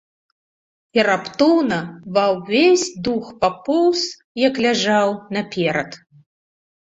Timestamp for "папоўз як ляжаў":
3.43-5.13